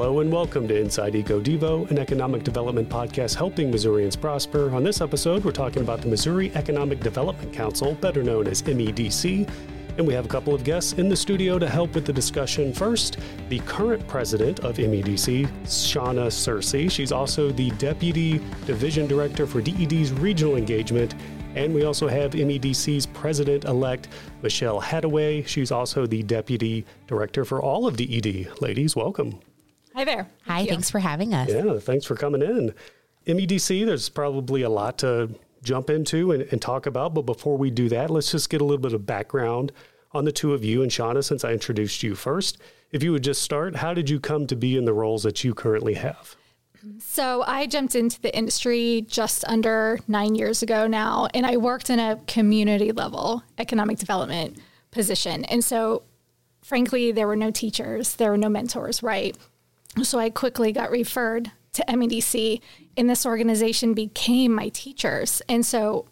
[0.00, 4.74] Hello and welcome to Inside Eco Devo, an economic development podcast helping Missourians prosper.
[4.74, 9.46] On this episode, we're talking about the Missouri Economic Development Council, better known as MEDC.
[9.98, 12.72] And we have a couple of guests in the studio to help with the discussion.
[12.72, 13.18] First,
[13.50, 16.90] the current president of MEDC, Shawna Searcy.
[16.90, 21.14] She's also the deputy division director for DED's regional engagement.
[21.56, 24.08] And we also have MEDC's president elect,
[24.40, 25.46] Michelle Hataway.
[25.46, 28.62] She's also the deputy director for all of DED.
[28.62, 29.38] Ladies, welcome.
[29.94, 30.28] Hi there.
[30.44, 31.50] Hi, Thank thanks for having us.
[31.50, 32.74] Yeah, thanks for coming in.
[33.26, 37.70] MEDC, there's probably a lot to jump into and, and, talk about, but before we
[37.70, 39.72] do that, let's just get a little bit of background
[40.12, 40.82] on the two of you.
[40.82, 42.58] And Shawna, since I introduced you first,
[42.92, 45.44] if you would just start, how did you come to be in the roles that
[45.44, 46.36] you currently have?
[46.98, 51.90] So I jumped into the industry just under nine years ago now, and I worked
[51.90, 54.58] in a community level economic development
[54.90, 55.44] position.
[55.44, 56.04] And so,
[56.62, 59.36] frankly, there were no teachers, there were no mentors, right?
[60.02, 62.60] So I quickly got referred to MEDC,
[62.96, 65.42] and this organization became my teachers.
[65.48, 66.06] And so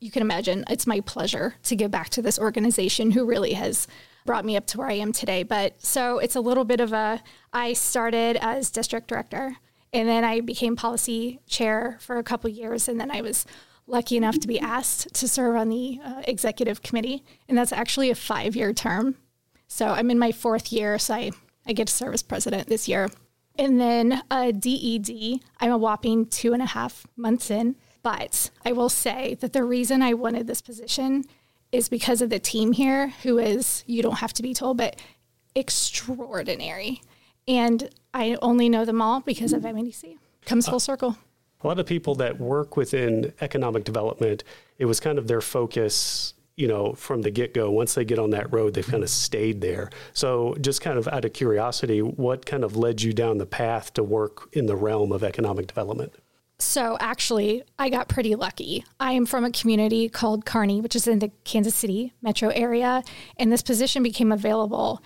[0.00, 3.86] you can imagine it's my pleasure to give back to this organization who really has
[4.26, 5.42] brought me up to where I am today.
[5.42, 7.22] But so it's a little bit of a,
[7.52, 9.56] I started as district director
[9.92, 12.88] and then I became policy chair for a couple years.
[12.88, 13.44] And then I was
[13.86, 17.22] lucky enough to be asked to serve on the uh, executive committee.
[17.48, 19.16] And that's actually a five year term.
[19.68, 20.98] So I'm in my fourth year.
[20.98, 21.30] So I,
[21.66, 23.08] I get to serve as president this year.
[23.58, 27.76] And then uh, DED, I'm a whopping two and a half months in.
[28.02, 31.24] But I will say that the reason I wanted this position
[31.70, 35.00] is because of the team here, who is, you don't have to be told, but
[35.54, 37.00] extraordinary.
[37.46, 40.18] And I only know them all because of MEDC.
[40.44, 41.16] Comes full circle.
[41.62, 44.42] A lot of people that work within economic development,
[44.78, 48.18] it was kind of their focus you know, from the get go, once they get
[48.18, 49.90] on that road, they've kind of stayed there.
[50.12, 53.94] So, just kind of out of curiosity, what kind of led you down the path
[53.94, 56.14] to work in the realm of economic development?
[56.58, 58.84] So, actually, I got pretty lucky.
[59.00, 63.02] I am from a community called Kearney, which is in the Kansas City metro area,
[63.38, 65.02] and this position became available.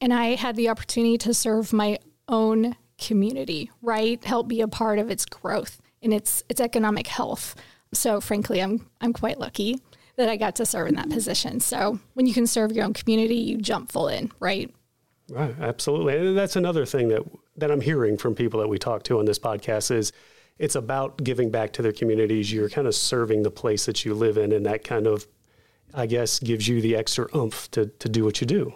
[0.00, 4.22] And I had the opportunity to serve my own community, right?
[4.24, 7.54] Help be a part of its growth and its its economic health.
[7.92, 9.80] So, frankly, I'm I'm quite lucky
[10.16, 11.60] that I got to serve in that position.
[11.60, 14.74] So when you can serve your own community, you jump full in, right?
[15.28, 16.16] Right, absolutely.
[16.16, 17.22] And that's another thing that
[17.56, 20.12] that I'm hearing from people that we talk to on this podcast is
[20.58, 22.52] it's about giving back to their communities.
[22.52, 25.26] You're kind of serving the place that you live in, and that kind of,
[25.94, 28.74] I guess, gives you the extra oomph to to do what you do.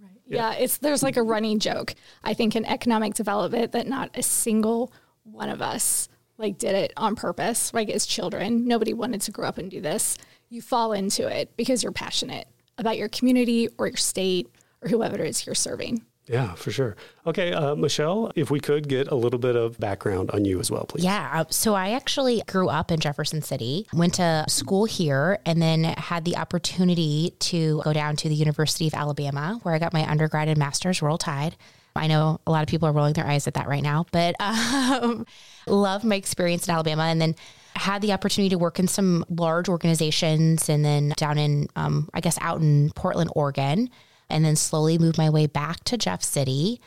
[0.00, 0.10] Right.
[0.26, 0.50] Yeah.
[0.52, 1.94] yeah, it's there's like a running joke.
[2.24, 4.92] I think in economic development that not a single
[5.24, 7.74] one of us like did it on purpose.
[7.74, 10.16] Like as children, nobody wanted to grow up and do this
[10.52, 12.46] you fall into it because you're passionate
[12.78, 14.50] about your community or your state
[14.82, 16.04] or whoever it is you're serving.
[16.26, 16.96] Yeah, for sure.
[17.26, 20.70] Okay, uh, Michelle, if we could get a little bit of background on you as
[20.70, 21.02] well, please.
[21.02, 21.28] Yeah.
[21.32, 25.82] Uh, so I actually grew up in Jefferson City, went to school here, and then
[25.84, 30.08] had the opportunity to go down to the University of Alabama, where I got my
[30.08, 31.56] undergrad and master's Roll Tide.
[31.96, 34.36] I know a lot of people are rolling their eyes at that right now, but
[34.40, 35.26] um,
[35.66, 37.02] love my experience in Alabama.
[37.02, 37.34] And then
[37.74, 42.20] had the opportunity to work in some large organizations and then down in, um, I
[42.20, 43.90] guess, out in Portland, Oregon,
[44.28, 46.80] and then slowly moved my way back to Jeff City,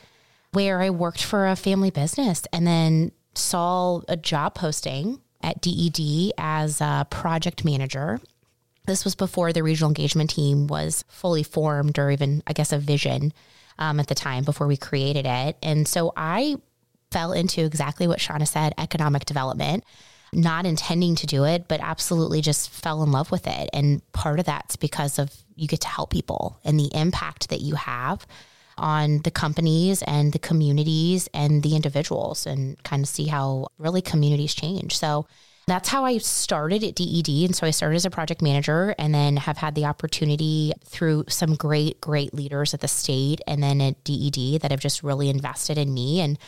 [0.52, 6.32] where I worked for a family business and then saw a job posting at DED
[6.38, 8.18] as a project manager.
[8.86, 12.78] This was before the regional engagement team was fully formed or even, I guess, a
[12.78, 13.32] vision
[13.78, 15.56] um, at the time before we created it.
[15.62, 16.56] And so I
[17.10, 19.84] fell into exactly what Shawna said economic development
[20.32, 23.70] not intending to do it, but absolutely just fell in love with it.
[23.72, 27.60] And part of that's because of you get to help people and the impact that
[27.60, 28.26] you have
[28.78, 34.02] on the companies and the communities and the individuals and kind of see how really
[34.02, 34.98] communities change.
[34.98, 35.26] So
[35.66, 37.28] that's how I started at DED.
[37.28, 41.24] And so I started as a project manager and then have had the opportunity through
[41.28, 45.28] some great, great leaders at the state and then at DED that have just really
[45.28, 46.38] invested in me and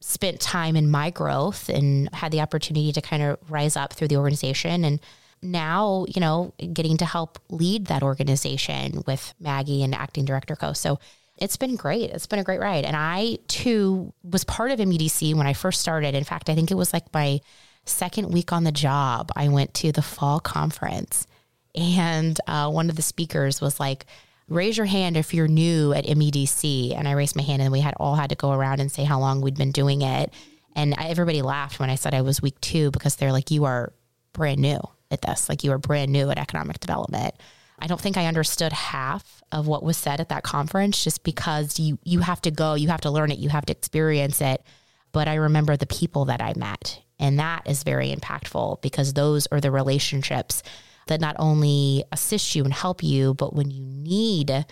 [0.00, 4.08] spent time in my growth and had the opportunity to kind of rise up through
[4.08, 5.00] the organization and
[5.42, 10.72] now, you know, getting to help lead that organization with Maggie and acting director co.
[10.72, 10.98] So
[11.36, 12.10] it's been great.
[12.10, 12.84] It's been a great ride.
[12.84, 16.14] And I too was part of MEDC when I first started.
[16.14, 17.40] In fact, I think it was like my
[17.84, 19.30] second week on the job.
[19.36, 21.26] I went to the fall conference
[21.74, 24.06] and uh, one of the speakers was like,
[24.48, 26.96] raise your hand if you're new at MEDC.
[26.96, 29.04] And I raised my hand and we had all had to go around and say
[29.04, 30.32] how long we'd been doing it.
[30.74, 33.64] And I, everybody laughed when I said I was week two because they're like, you
[33.64, 33.92] are
[34.32, 34.80] brand new
[35.10, 35.48] at this.
[35.48, 37.34] Like you are brand new at economic development.
[37.78, 41.78] I don't think I understood half of what was said at that conference just because
[41.78, 44.62] you you have to go, you have to learn it, you have to experience it.
[45.12, 49.46] But I remember the people that I met, and that is very impactful because those
[49.46, 50.62] are the relationships
[51.08, 54.64] that not only assist you and help you, but when you need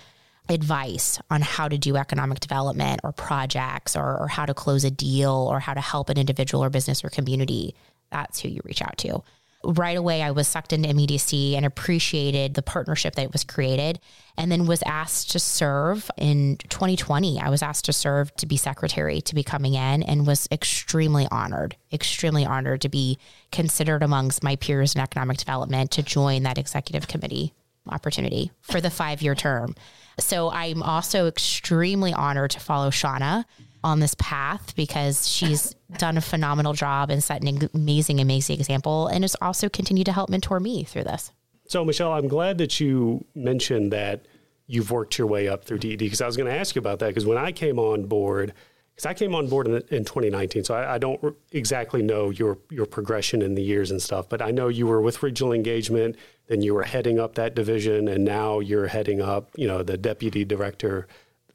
[0.48, 4.90] advice on how to do economic development or projects or, or, how to close a
[4.90, 7.74] deal or how to help an individual or business or community,
[8.12, 9.22] that's who you reach out to
[9.64, 13.98] right away I was sucked into MEDC and appreciated the partnership that was created
[14.36, 17.40] and then was asked to serve in 2020.
[17.40, 21.26] I was asked to serve to be secretary to be coming in and was extremely
[21.30, 23.18] honored, extremely honored to be
[23.50, 27.52] considered amongst my peers in economic development to join that executive committee
[27.88, 29.74] opportunity for the 5-year term.
[30.18, 33.44] So I'm also extremely honored to follow Shawna
[33.86, 39.06] on this path because she's done a phenomenal job and set an amazing, amazing example
[39.06, 41.30] and has also continued to help mentor me through this.
[41.68, 44.26] So, Michelle, I'm glad that you mentioned that
[44.66, 46.98] you've worked your way up through DED because I was going to ask you about
[46.98, 48.52] that because when I came on board,
[48.94, 52.58] because I came on board in, in 2019, so I, I, don't exactly know your
[52.70, 56.16] your progression in the years and stuff, but I know you were with regional engagement,
[56.48, 59.96] then you were heading up that division, and now you're heading up, you know, the
[59.96, 61.06] deputy director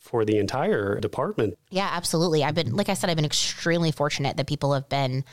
[0.02, 1.58] for the entire department.
[1.70, 2.44] Yeah, absolutely.
[2.44, 5.24] I've been, like I said, I've been extremely fortunate that people have been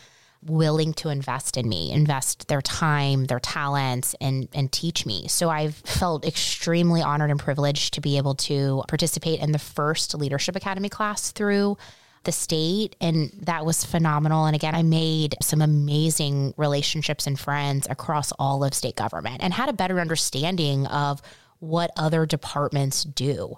[0.45, 5.27] willing to invest in me, invest their time, their talents, and and teach me.
[5.27, 10.15] So I've felt extremely honored and privileged to be able to participate in the first
[10.15, 11.77] leadership academy class through
[12.25, 17.87] the state and that was phenomenal and again I made some amazing relationships and friends
[17.89, 21.23] across all of state government and had a better understanding of
[21.61, 23.57] what other departments do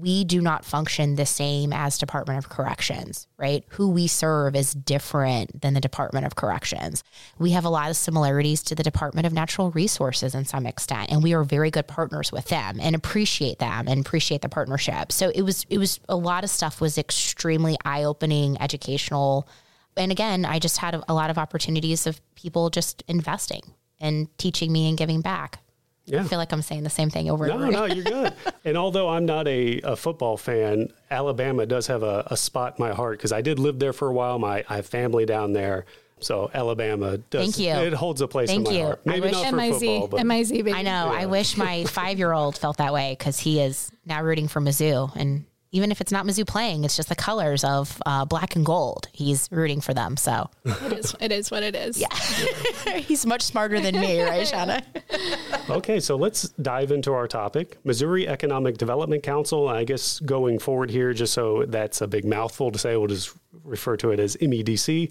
[0.00, 3.64] we do not function the same as Department of Corrections, right?
[3.70, 7.04] Who we serve is different than the Department of Corrections.
[7.38, 11.10] We have a lot of similarities to the Department of Natural Resources in some extent,
[11.10, 15.12] and we are very good partners with them and appreciate them and appreciate the partnership.
[15.12, 19.48] So it was it was a lot of stuff was extremely eye-opening, educational.
[19.96, 24.72] And again, I just had a, lot of opportunities of people just investing and teaching
[24.72, 25.61] me and giving back.
[26.04, 26.20] Yeah.
[26.20, 27.72] I feel like I'm saying the same thing over no, and over.
[27.72, 28.34] No, no, you're good.
[28.64, 32.84] and although I'm not a, a football fan, Alabama does have a, a spot in
[32.84, 34.38] my heart because I did live there for a while.
[34.38, 35.86] My I have family down there.
[36.20, 37.56] So Alabama does.
[37.56, 37.72] Thank you.
[37.72, 38.84] It holds a place Thank in my you.
[38.86, 39.00] heart.
[39.04, 40.72] Maybe not for MIZ, football, but MIZ, baby.
[40.72, 41.12] I know.
[41.12, 41.20] Yeah.
[41.20, 44.60] I wish my five year old felt that way because he is now rooting for
[44.60, 48.54] Mizzou, and even if it's not Mizzou playing, it's just the colors of uh, black
[48.54, 49.08] and gold.
[49.12, 50.18] He's rooting for them.
[50.18, 51.16] So it is.
[51.18, 51.98] It is what it is.
[51.98, 54.82] Yeah, he's much smarter than me, right, Shawna?
[55.70, 59.66] okay, so let's dive into our topic: Missouri Economic Development Council.
[59.68, 63.34] I guess going forward here, just so that's a big mouthful to say, we'll just
[63.64, 65.10] refer to it as MEDC.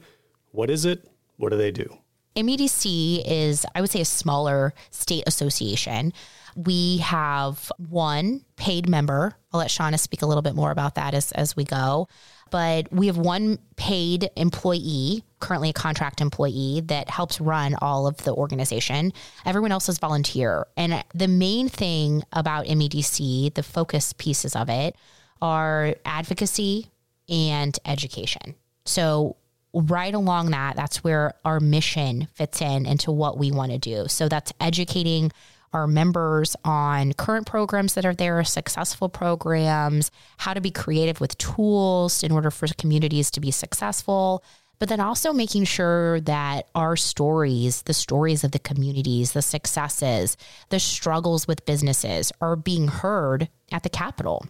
[0.51, 1.09] What is it?
[1.37, 1.97] What do they do?
[2.35, 6.13] MEDC is, I would say, a smaller state association
[6.55, 9.35] we have one paid member.
[9.51, 12.07] I'll let Shawna speak a little bit more about that as, as we go.
[12.51, 18.17] But we have one paid employee, currently a contract employee, that helps run all of
[18.17, 19.13] the organization.
[19.45, 20.67] Everyone else is volunteer.
[20.75, 24.95] And the main thing about MEDC, the focus pieces of it,
[25.41, 26.91] are advocacy
[27.29, 28.55] and education.
[28.85, 29.37] So
[29.73, 34.07] right along that, that's where our mission fits in into what we want to do.
[34.09, 35.31] So that's educating
[35.73, 41.37] our members on current programs that are there, successful programs, how to be creative with
[41.37, 44.43] tools in order for communities to be successful.
[44.79, 50.37] But then also making sure that our stories, the stories of the communities, the successes,
[50.69, 54.45] the struggles with businesses are being heard at the Capitol.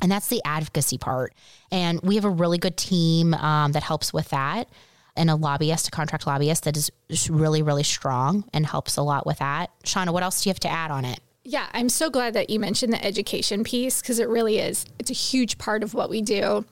[0.00, 1.34] And that's the advocacy part.
[1.72, 4.68] And we have a really good team um, that helps with that
[5.16, 6.90] and a lobbyist, a contract lobbyist that is
[7.30, 9.70] really, really strong and helps a lot with that.
[9.84, 11.20] Shawna, what else do you have to add on it?
[11.44, 14.84] Yeah, I'm so glad that you mentioned the education piece because it really is.
[14.98, 16.64] It's a huge part of what we do.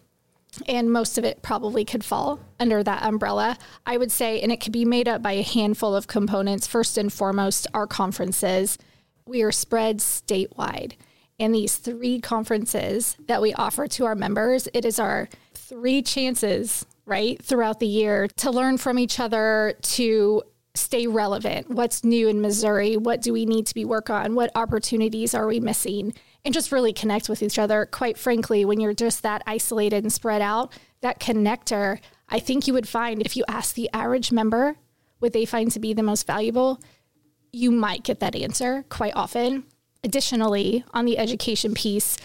[0.67, 3.57] And most of it probably could fall under that umbrella.
[3.87, 6.67] I would say, and it could be made up by a handful of components.
[6.67, 8.79] First and foremost, our conferences.
[9.27, 10.95] We are spread statewide.
[11.39, 16.87] And these three conferences that we offer to our members, it is our three chances
[17.07, 20.43] right, throughout the year to learn from each other, to
[20.75, 21.71] stay relevant.
[21.71, 22.97] What's new in Missouri?
[22.97, 24.35] What do we need to be work on?
[24.35, 26.15] What opportunities are we missing?
[26.45, 27.87] And just really connect with each other.
[27.87, 32.75] Quite frankly, when you're just that isolated and spread out, that connector, I think you
[32.75, 34.77] would find if you ask the average member
[35.21, 36.81] what they find to be the most valuable,
[37.53, 39.65] you might get that answer quite often.
[40.03, 42.19] Additionally, on the education piece,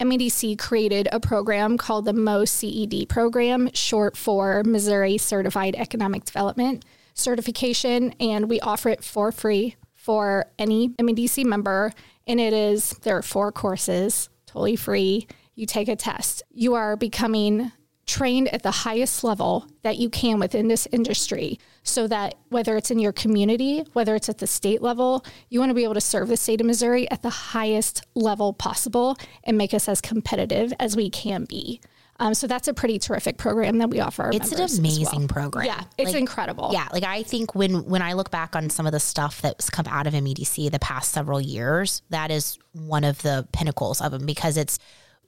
[0.00, 6.84] MEDC created a program called the MOCED program, short for Missouri Certified Economic Development
[7.14, 11.92] Certification, and we offer it for free for any MEDC member,
[12.26, 15.26] and it is there are four courses, totally free.
[15.54, 16.42] You take a test.
[16.50, 17.72] You are becoming
[18.06, 22.90] trained at the highest level that you can within this industry so that whether it's
[22.90, 26.00] in your community, whether it's at the state level, you want to be able to
[26.00, 30.72] serve the state of Missouri at the highest level possible and make us as competitive
[30.78, 31.80] as we can be.
[32.18, 34.24] Um, so that's a pretty terrific program that we offer.
[34.24, 35.28] Our it's an amazing well.
[35.28, 35.66] program.
[35.66, 36.70] Yeah, it's Like, incredible.
[36.72, 39.68] Yeah, like I think when when I look back on some of the stuff that's
[39.68, 44.12] come out of MEDC the past several years, that is one of the pinnacles of
[44.12, 44.78] them because it's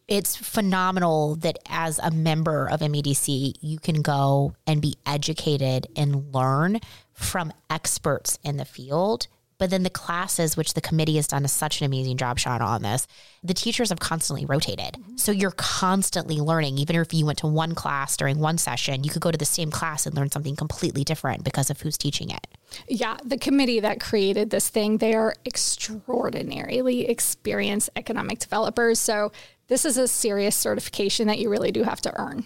[0.09, 6.35] it's phenomenal that as a member of MEDC, you can go and be educated and
[6.35, 6.81] learn
[7.13, 9.29] from experts in the field.
[9.59, 12.83] But then the classes, which the committee has done such an amazing job, Shawna, on
[12.83, 13.09] this,
[13.43, 14.95] the teachers have constantly rotated.
[14.95, 15.17] Mm-hmm.
[15.17, 16.79] So you're constantly learning.
[16.79, 19.45] Even if you went to one class during one session, you could go to the
[19.45, 22.47] same class and learn something completely different because of who's teaching it.
[22.89, 29.01] Yeah, the committee that created this thing, they are extraordinarily experienced economic developers.
[29.01, 29.33] So
[29.69, 32.45] this is a serious certification that you really do have to earn.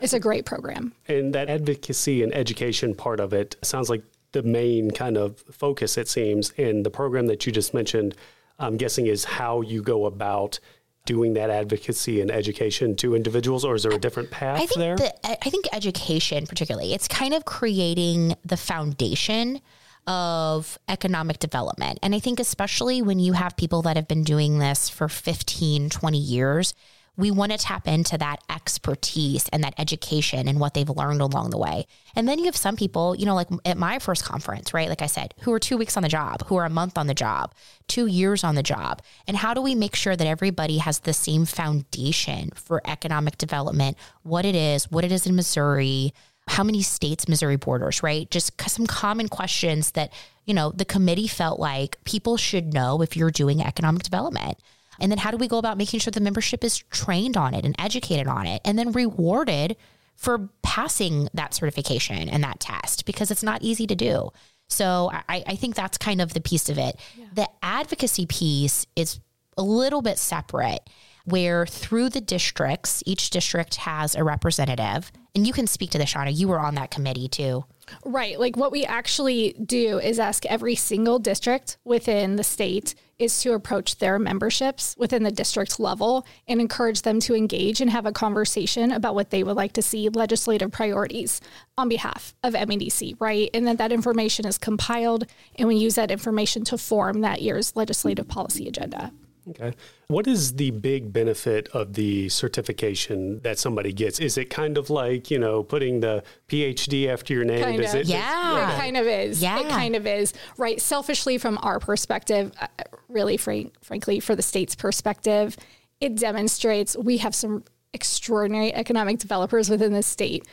[0.00, 0.92] It's a great program.
[1.06, 4.02] And that advocacy and education part of it sounds like
[4.32, 6.50] the main kind of focus, it seems.
[6.58, 8.16] And the program that you just mentioned,
[8.58, 10.58] I'm guessing, is how you go about
[11.04, 14.78] doing that advocacy and education to individuals, or is there a different path I think
[14.78, 14.96] there?
[14.96, 19.60] the, I think education, particularly, it's kind of creating the foundation
[20.06, 21.98] of economic development.
[22.02, 25.90] And I think especially when you have people that have been doing this for 15,
[25.90, 26.74] 20 years,
[27.16, 31.50] we want to tap into that expertise and that education and what they've learned along
[31.50, 31.86] the way.
[32.16, 34.88] And then you have some people, you know, like at my first conference, right?
[34.88, 37.08] Like I said, who are two weeks on the job, who are a month on
[37.08, 37.54] the job,
[37.86, 39.02] two years on the job.
[39.26, 43.98] And how do we make sure that everybody has the same foundation for economic development,
[44.22, 46.14] what it is, what it is in Missouri,
[46.48, 48.30] how many states Missouri borders, right?
[48.30, 50.12] Just some common questions that,
[50.44, 54.58] you know, the committee felt like people should know if you're doing economic development.
[55.00, 57.64] And then how do we go about making sure the membership is trained on it
[57.64, 59.76] and educated on it and then rewarded
[60.16, 64.30] for passing that certification and that test because it's not easy to do.
[64.68, 66.96] So I, I think that's kind of the piece of it.
[67.34, 69.20] The advocacy piece is
[69.56, 70.88] a little bit separate
[71.24, 75.12] where through the districts, each district has a representative.
[75.34, 76.36] And you can speak to this, Shawna.
[76.36, 77.64] You were on that committee too.
[78.04, 78.38] Right.
[78.38, 83.52] Like what we actually do is ask every single district within the state is to
[83.52, 88.12] approach their memberships within the district level and encourage them to engage and have a
[88.12, 91.40] conversation about what they would like to see legislative priorities
[91.78, 93.48] on behalf of MEDC, right?
[93.54, 95.26] And then that information is compiled
[95.56, 99.12] and we use that information to form that year's legislative policy agenda.
[99.50, 99.74] Okay.
[100.06, 104.20] What is the big benefit of the certification that somebody gets?
[104.20, 107.62] Is it kind of like, you know, putting the PhD after your name?
[107.62, 108.00] Kind is of.
[108.00, 108.06] it?
[108.06, 108.74] Yeah.
[108.74, 109.42] It kind of is.
[109.42, 109.60] Yeah.
[109.60, 110.32] It kind of is.
[110.56, 110.80] Right.
[110.80, 112.68] Selfishly, from our perspective, uh,
[113.08, 115.56] really, frank, frankly, for the state's perspective,
[116.00, 120.46] it demonstrates we have some extraordinary economic developers within the state,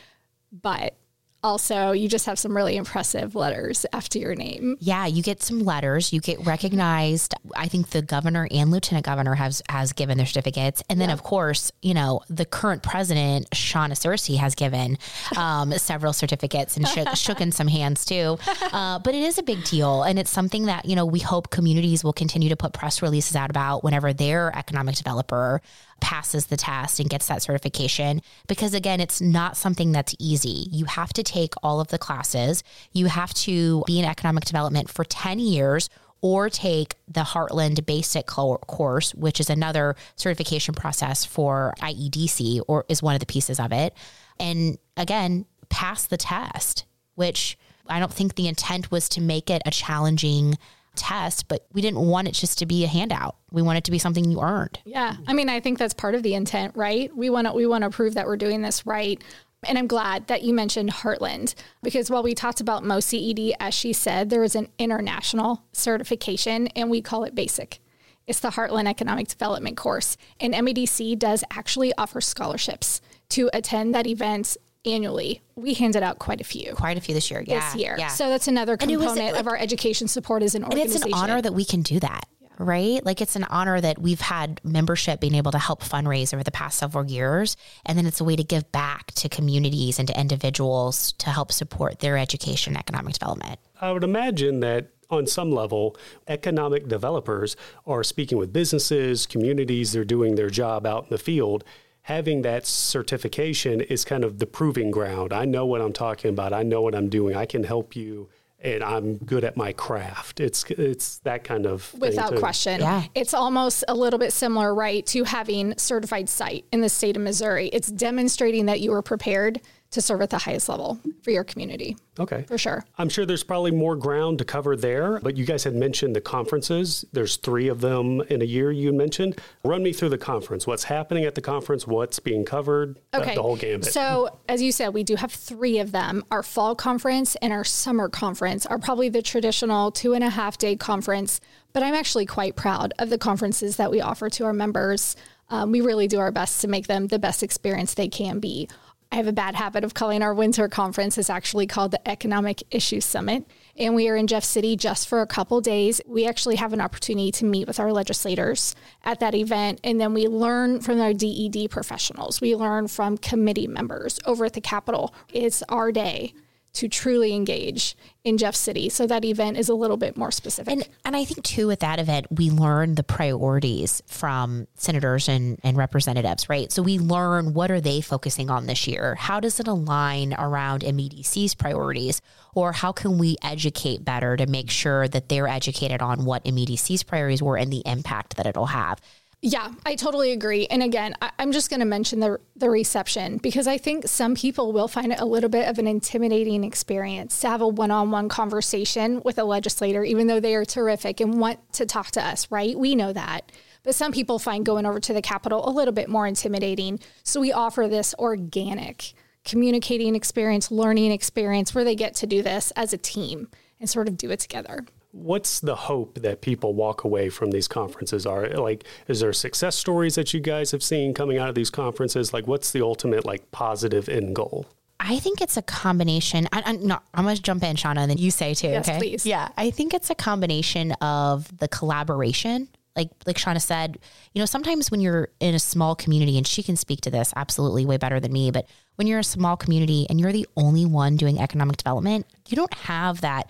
[0.52, 0.96] but
[1.44, 4.78] also you just have some really impressive letters after your name.
[4.80, 6.12] Yeah, you get some letters.
[6.12, 7.34] You get recognized.
[7.56, 11.24] I think the governor and lieutenant governor has has given their certificates, and then of
[11.24, 14.98] course, you know, the current president, Shawna Searcy, has given
[15.38, 18.38] um, several certificates and shook, shook in some hands too.
[18.72, 21.50] Uh, but it is a big deal, and it's something that you know we hope
[21.50, 25.62] communities will continue to put press releases out about whenever their economic developer
[26.02, 30.86] passes the test and gets that certification because again it's not something that's easy you
[30.86, 35.04] have to take all of the classes you have to be in economic development for
[35.04, 35.90] 10 years
[36.22, 43.02] or take the Heartland Basic course, which is another certification process for IEDC, or is
[43.02, 43.94] one of the pieces of it.
[44.40, 49.62] And again, pass the test, which I don't think the intent was to make it
[49.66, 50.58] a challenging
[51.00, 53.36] test, but we didn't want it just to be a handout.
[53.52, 54.80] We want it to be something you earned.
[54.86, 55.16] Yeah.
[55.28, 57.16] I mean, I think that's part of the intent, right?
[57.16, 59.24] We want to we want to prove that we're doing this right.
[59.68, 61.54] And I'm glad that you mentioned Heartland
[61.84, 66.90] because while we talked about MoCED, as she said, there is an international certification and
[66.90, 67.80] we call it basic.
[68.26, 70.16] It's the Heartland Economic Development course.
[70.40, 74.56] And MEDC does actually offer scholarships to attend that event
[74.86, 75.42] annually.
[75.56, 77.44] We handed out quite a few Quite a few this year.
[77.46, 77.72] Yeah.
[77.72, 77.96] this year.
[77.98, 78.08] Yeah.
[78.08, 81.04] So that's another it was, component like- of our education support as an organization.
[81.04, 83.04] And it's an honor that we can do that, right?
[83.06, 86.52] Like it's an honor that we've had membership being able to help fundraise over the
[86.52, 87.58] past several years.
[87.86, 91.52] And then it's a way to give back to communities and to individuals to help
[91.52, 93.60] support their education and economic development.
[93.82, 97.56] I would imagine that on some level, economic developers
[97.88, 101.64] are speaking with businesses, communities, they're doing their job out in the field.
[102.10, 105.32] Having that certification is kind of the proving ground.
[105.32, 106.54] I know what I'm talking about.
[106.54, 107.36] I know what I'm doing.
[107.36, 110.40] I can help you and I'm good at my craft.
[110.40, 112.40] It's it's that kind of Without too.
[112.40, 112.82] question.
[112.82, 113.04] Yeah.
[113.14, 117.22] It's almost a little bit similar, right, to having certified site in the state of
[117.22, 117.68] Missouri.
[117.68, 119.62] It's demonstrating that you are prepared
[119.92, 122.44] to serve at the highest level for your community, Okay.
[122.48, 122.86] for sure.
[123.00, 126.22] I'm sure there's probably more ground to cover there, but you guys had mentioned the
[126.22, 127.06] conferences.
[127.12, 129.40] There's three of them in a year you mentioned.
[129.64, 130.68] Run me through the conference.
[130.68, 131.88] What's happening at the conference?
[131.88, 133.00] What's being covered?
[133.14, 133.34] Uh, Okay.
[133.36, 133.92] the whole gambit.
[133.92, 136.24] So, as you said, we do have three of them.
[136.30, 140.60] Our fall conference and our summer conference are probably the traditional two and a half
[140.60, 141.42] day conference,
[141.74, 145.16] but I'm actually quite proud of the conferences that we offer to our members.
[145.52, 148.70] Um, we really do our best to make them the best experience they can be.
[149.12, 151.18] I have a bad habit of calling our winter conference.
[151.18, 153.44] It's actually called the Economic Issues Summit.
[153.76, 156.00] And we are in Jeff City just for a couple days.
[156.06, 159.80] We actually have an opportunity to meet with our legislators at that event.
[159.84, 162.40] And then we learn from our DED professionals.
[162.40, 165.12] We learn from committee members over at the Capitol.
[165.34, 166.36] It's our day
[166.74, 168.90] to truly engage in Jeff City.
[168.90, 170.72] So that event is a little bit more specific.
[170.72, 175.60] And and I think too at that event we learn the priorities from senators and,
[175.64, 176.72] and representatives, right?
[176.72, 179.16] So we learn what are they focusing on this year?
[179.16, 182.22] How does it align around MEDC's priorities?
[182.54, 187.04] Or how can we educate better to make sure that they're educated on what MEDC's
[187.04, 189.00] priorities were and the impact that it'll have?
[189.42, 190.66] Yeah, I totally agree.
[190.68, 194.36] And again, I, I'm just going to mention the the reception because I think some
[194.36, 198.28] people will find it a little bit of an intimidating experience to have a one-on-one
[198.28, 202.52] conversation with a legislator, even though they are terrific and want to talk to us.
[202.52, 202.78] Right?
[202.78, 203.50] We know that.
[203.84, 207.00] But some people find going over to the Capitol a little bit more intimidating.
[207.24, 209.14] So we offer this organic
[209.46, 213.48] communicating experience, learning experience where they get to do this as a team
[213.80, 214.86] and sort of do it together.
[215.12, 219.76] What's the hope that people walk away from these conferences are like is there success
[219.76, 223.26] stories that you guys have seen coming out of these conferences like what's the ultimate
[223.26, 224.68] like positive end goal
[225.00, 226.48] I think it's a combination.
[226.52, 227.04] I, I'm not.
[227.14, 228.68] I'm going to jump in, Shawna, and then you say too.
[228.68, 228.98] Yes, okay.
[228.98, 229.26] please.
[229.26, 232.68] Yeah, I think it's a combination of the collaboration.
[232.98, 233.98] Like like Shawna said,
[234.34, 237.32] you know, sometimes when you're in a small community, and she can speak to this
[237.38, 240.86] absolutely way better than me, but when you're a small community and you're the only
[240.86, 243.50] one doing economic development, you don't have that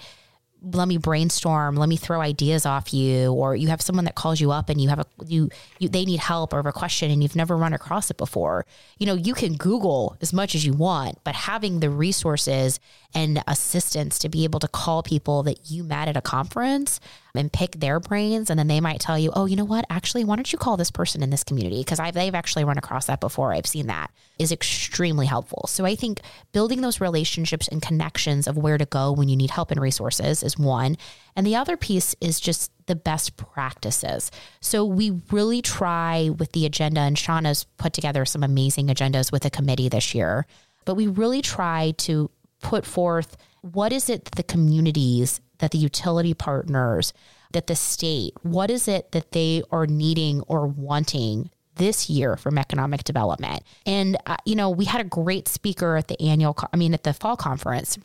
[0.62, 4.42] let me brainstorm let me throw ideas off you or you have someone that calls
[4.42, 7.24] you up and you have a you, you they need help or a question and
[7.24, 8.66] you've never run across it before.
[8.98, 12.80] You know you can google as much as you want but having the resources
[13.14, 17.00] and assistance to be able to call people that you met at a conference
[17.36, 19.86] and pick their brains and then they might tell you oh you know what?
[19.90, 21.80] Actually why don't you call this person in this community?
[21.80, 23.54] Because I've, they've actually run across that before.
[23.54, 25.66] I've seen that is extremely helpful.
[25.68, 29.52] So i think building those relationships and connections of where to go when you need
[29.52, 30.98] help and resources is one.
[31.36, 34.32] And the other piece is just the best practices.
[34.62, 39.46] So we really try with the agenda and shawna's put together some amazing agendas with
[39.46, 40.46] a committee this year
[40.90, 46.34] but we really try to put forth what is it the communities that the utility
[46.34, 47.14] partners
[47.52, 52.58] that the state what is it that they are needing or wanting this year from
[52.58, 53.64] economic development?
[53.86, 57.04] And uh, you know we had a great speaker at the annual i mean at
[57.04, 57.98] the fall conference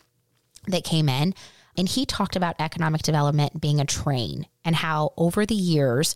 [0.68, 1.34] that came in
[1.76, 6.14] and he talked about economic development being a train and how over the years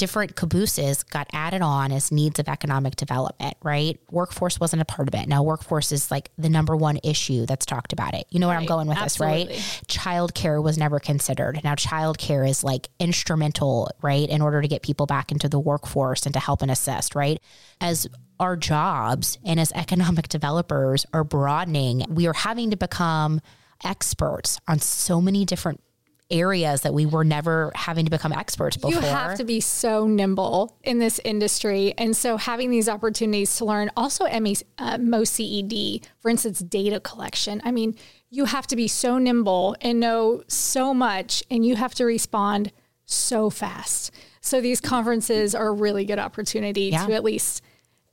[0.00, 4.00] different cabooses got added on as needs of economic development, right?
[4.10, 5.28] Workforce wasn't a part of it.
[5.28, 8.24] Now workforce is like the number one issue that's talked about it.
[8.30, 9.56] You know where I'm going with Absolutely.
[9.56, 9.88] this, right?
[9.88, 11.60] Childcare was never considered.
[11.62, 14.26] Now childcare is like instrumental, right?
[14.26, 17.38] In order to get people back into the workforce and to help and assist, right?
[17.82, 18.08] As
[18.38, 23.42] our jobs and as economic developers are broadening, we are having to become
[23.84, 25.82] experts on so many different
[26.30, 28.92] areas that we were never having to become experts before.
[28.92, 31.94] You have to be so nimble in this industry.
[31.98, 37.60] And so having these opportunities to learn also ME, uh, MoCED, for instance, data collection.
[37.64, 37.96] I mean,
[38.30, 42.72] you have to be so nimble and know so much and you have to respond
[43.04, 44.12] so fast.
[44.40, 47.06] So these conferences are a really good opportunity Yeah.
[47.06, 47.62] to at least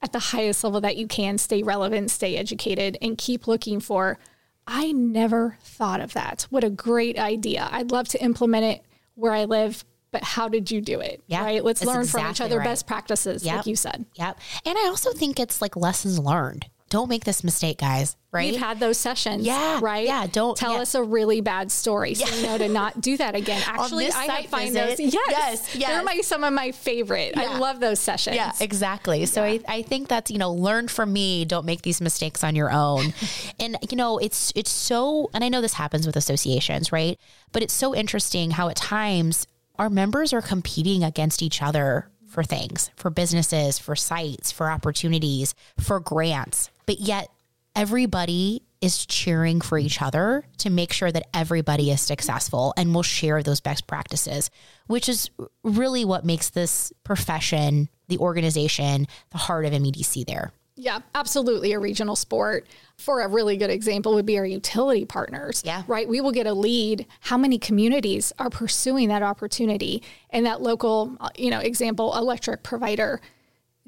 [0.01, 4.19] at the highest level that you can stay relevant, stay educated and keep looking for
[4.67, 6.45] I never thought of that.
[6.49, 7.67] What a great idea.
[7.71, 11.23] I'd love to implement it where I live, but how did you do it?
[11.27, 11.63] Yeah, right.
[11.63, 12.65] Let's learn from each other right.
[12.65, 13.55] best practices, Yep.
[13.55, 14.05] like you said.
[14.15, 14.39] Yep.
[14.65, 16.67] And I also think it's like lessons learned.
[16.89, 18.15] Don't make this mistake, guys.
[18.31, 18.51] Right?
[18.51, 19.45] We've had those sessions.
[19.45, 20.05] Yeah, Right.
[20.05, 20.81] yeah, don't- tell yeah.
[20.81, 22.13] us a really bad story.
[22.13, 23.61] So you know to not do that again.
[23.65, 25.13] Actually, I have find visit- those.
[25.13, 25.75] Yes.
[25.75, 27.33] Yes, They're my some of my favorite.
[27.35, 27.43] Yeah.
[27.53, 28.35] I love those sessions.
[28.35, 29.25] Yeah, exactly.
[29.25, 31.45] So I, I think that's, you know, learn from me.
[31.45, 33.13] Don't make these mistakes on your own.
[33.59, 37.19] and, you know, it's, it's so, and I know this happens with associations, right?
[37.51, 39.47] But it's so interesting how at times
[39.79, 45.55] our members are competing against each other for things, for businesses, for sites, for opportunities,
[45.79, 46.69] for grants.
[46.85, 47.29] But yet
[47.75, 53.01] everybody is cheering for each other to make sure that everybody is successful and will
[53.01, 54.51] share those best practices,
[54.85, 55.31] which is
[55.63, 60.51] really what makes this profession, the organization, the heart of MEDC there.
[60.77, 61.73] Yeah, absolutely.
[61.73, 62.67] A regional sport.
[62.97, 65.61] For a really good example, would be our utility partners.
[65.65, 65.83] Yeah.
[65.87, 66.07] Right.
[66.07, 67.05] We will get a lead.
[67.21, 70.03] How many communities are pursuing that opportunity?
[70.29, 73.19] And that local, you know, example, electric provider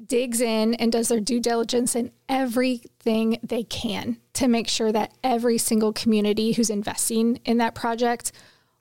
[0.04, 5.12] digs in and does their due diligence in everything they can to make sure that
[5.22, 8.32] every single community who's investing in that project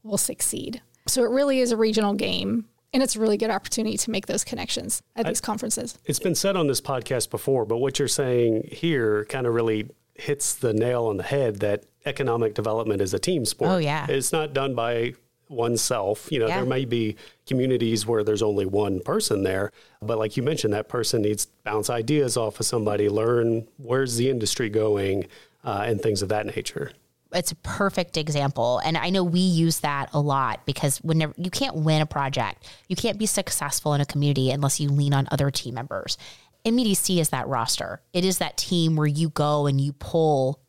[0.02, 0.82] will succeed.
[1.08, 2.65] So it really is a regional game.
[2.93, 5.97] And it's a really good opportunity to make those connections at these conferences.
[6.06, 9.89] It's been said on this podcast before, but what you're saying here kind of really
[10.15, 13.69] hits the nail on the head that economic development is a team sport.
[13.71, 14.08] Oh, yeah.
[14.10, 15.13] It's not done by
[15.49, 16.28] oneself.
[16.32, 16.58] You know, Yeah.
[16.58, 19.71] there may be communities where there's only one person there,
[20.02, 24.17] but like you mentioned, that person needs to bounce ideas off of somebody, learn where's
[24.17, 25.28] the industry going,
[25.63, 26.91] uh, and things of that nature.
[27.31, 28.81] It's a perfect example.
[28.83, 32.67] And i know we use that a lot because whenever you can't win a project.
[32.87, 36.17] You can't be successful in a community unless you lean on other team members.
[36.65, 38.01] Medc is that roster.
[38.13, 40.59] It is that team where you go and you pull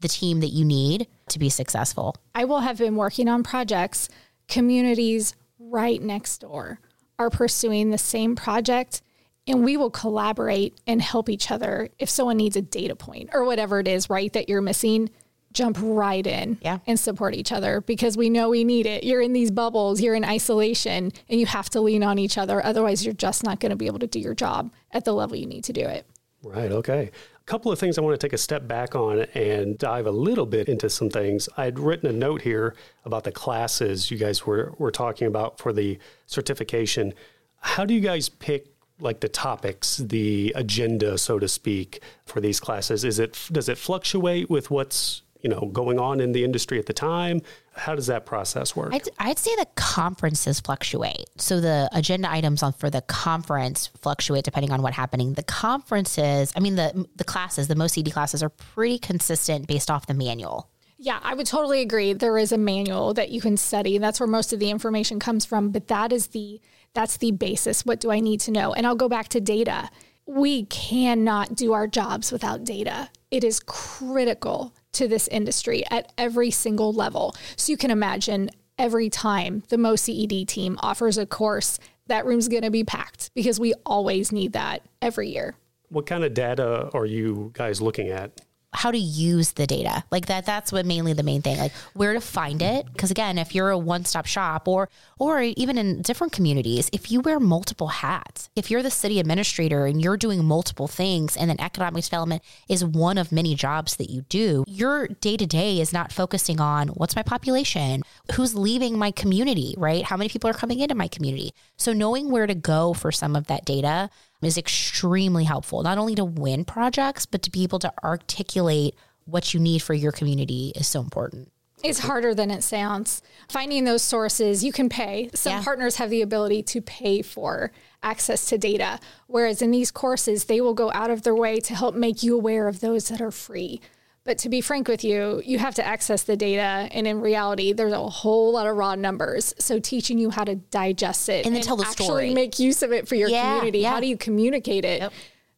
[0.00, 2.16] the team that you need to be successful.
[2.34, 4.08] I will have been working on projects,
[4.48, 6.80] communities right next door
[7.18, 9.02] are pursuing the same project,
[9.46, 11.90] and we will collaborate and help each other.
[11.98, 15.10] If someone needs a data point or whatever it is, right, that you're missing,
[15.52, 16.78] jump right in Yeah.
[16.86, 19.04] and support each other because we know we need it.
[19.04, 22.64] You're in these bubbles, you're in isolation, and you have to lean on each other.
[22.64, 25.36] Otherwise, you're just not going to be able to do your job at the level
[25.36, 26.06] you need to do it.
[26.42, 26.70] Right.
[26.72, 27.10] Okay.
[27.36, 30.10] A couple of things I want to take a step back on and dive a
[30.12, 31.48] little bit into some things.
[31.56, 35.58] I had written a note here about the classes you guys were, were talking about
[35.58, 37.12] for the certification.
[37.60, 38.68] How do you guys pick
[39.00, 43.04] like the topics, the agenda, so to speak, for these classes?
[43.04, 46.86] Is it does it fluctuate with what's you know going on in the industry at
[46.86, 47.40] the time?
[47.74, 48.92] How does that process work?
[48.92, 51.26] I'd, I'd say the conferences fluctuate.
[51.36, 55.34] So the agenda items on for the conference fluctuate depending on what's happening.
[55.34, 60.06] The conferences, I mean the the classes, the MoCED classes are pretty consistent based off
[60.06, 60.70] the manual.
[61.02, 62.12] Yeah, I would totally agree.
[62.12, 63.96] There is a manual that you can study.
[63.96, 66.60] That's where most of the information comes from, but that is the
[66.92, 67.86] that's the basis.
[67.86, 68.74] What do I need to know?
[68.74, 69.88] And I'll go back to data.
[70.26, 73.08] We cannot do our jobs without data.
[73.30, 77.34] It is critical to this industry at every single level.
[77.56, 82.62] So you can imagine every time the MoCED team offers a course, that room's going
[82.62, 85.54] to be packed because we always need that every year.
[85.90, 88.40] what kind of data are you guys looking at?
[88.72, 90.04] How to use the data.
[90.10, 92.86] Like that that's what mainly the main thing like where to find it.
[92.92, 97.20] Because again if you're a one-stop shop or or even in different communities if you
[97.20, 101.60] wear multiple hats if you're the city administrator and you're doing multiple things and then
[101.60, 106.60] economic development is one of many jobs that you do your day-to-day is not focusing
[106.60, 108.02] on what's my population
[108.34, 110.04] who's leaving my community right?
[110.04, 111.54] How many people are coming into my community?
[111.76, 114.10] So knowing where to go for some of that data
[114.42, 118.94] is extremely helpful, not only to win projects, but to be able to articulate
[119.26, 121.52] what you need for your community is so important.
[121.82, 123.22] It's harder than it sounds.
[123.48, 125.30] Finding those sources, you can pay.
[125.34, 125.62] Some Yeah.
[125.64, 127.72] partners have the ability to pay for
[128.02, 131.74] access to data, whereas in these courses, they will go out of their way to
[131.74, 133.80] help make you aware of those that are free.
[134.24, 137.72] But to be frank with you, you have to access the data, and in reality,
[137.72, 139.54] there's a whole lot of raw numbers.
[139.58, 142.34] So teaching you how to digest it And then tell the actually story.
[142.34, 143.78] make use of it for your Yeah, community.
[143.80, 143.90] yeah.
[143.90, 145.10] How do you communicate it?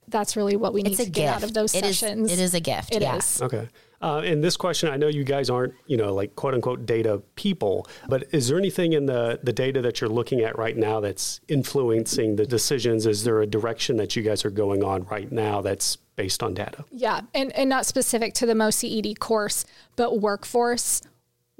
[0.07, 1.17] That's really what we need It's a to gift.
[1.27, 2.31] get out of those It is- sessions.
[2.33, 2.95] it is a gift.
[2.95, 3.17] It yeah.
[3.17, 3.43] is.
[3.43, 3.69] Okay.
[4.03, 7.23] Uh, and this question, I know you guys aren't, you know, like quote unquote data
[7.37, 10.99] people, but is there anything in the, the data that you're looking at right now
[10.99, 13.07] that's influencing the decisions?
[13.07, 16.53] Is there a direction that you guys are going on right now that's based on
[16.53, 16.85] data?
[16.91, 21.03] Yeah, and, and not specific to the MoCED course, but workforce,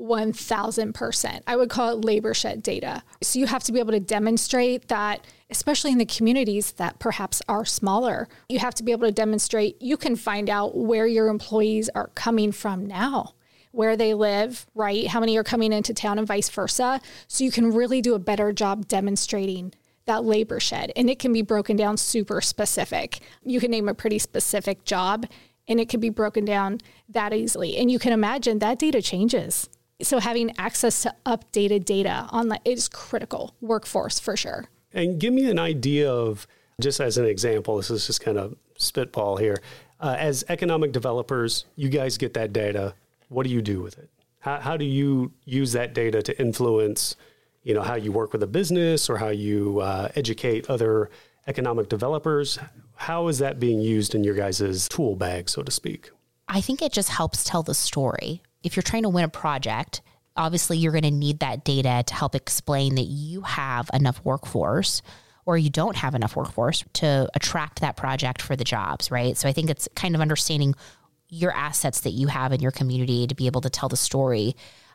[0.01, 1.41] 1000%.
[1.47, 3.03] I would call it labor shed data.
[3.23, 7.43] So you have to be able to demonstrate that, especially in the communities that perhaps
[7.47, 11.29] are smaller, you have to be able to demonstrate you can find out where your
[11.29, 13.35] employees are coming from now.
[13.71, 15.07] Where they live, right?
[15.07, 17.01] How many are coming into town and vice versa.
[17.29, 19.75] So you can really do a better job demonstrating
[20.07, 20.91] that labor shed.
[20.97, 23.21] And it can be broken down super specific.
[23.45, 25.27] You can name a pretty specific job
[25.69, 27.77] and it can be broken down that easily.
[27.77, 29.69] And you can imagine that data changes.
[30.03, 33.55] So having access to updated data on that is critical.
[33.61, 34.67] Workforce for sure.
[34.95, 36.47] And give me an idea of,
[36.81, 39.61] just as an example, this is just kind of spitball here.
[40.01, 42.95] Uh, as economic developers, you guys get that data.
[43.29, 44.11] What do you do with it?
[44.41, 47.17] How, how do you use that data to influence,
[47.63, 51.11] you know, how you work with a business or how you uh, educate other
[51.47, 52.59] economic developers?
[52.97, 56.11] How is that being used in your guys' tool bag, so to speak?
[56.49, 58.43] I think it just helps tell the story.
[58.63, 60.03] If you're trying to win a project,
[60.37, 65.03] obviously you're going to need that data to help explain that you have enough workforce
[65.45, 69.37] or you don't have enough workforce to attract that project for the jobs, right?
[69.37, 70.75] So I think it's kind of understanding
[71.29, 74.55] your assets that you have in your community to be able to tell the story.